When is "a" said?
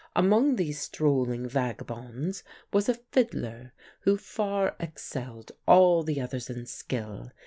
2.89-2.95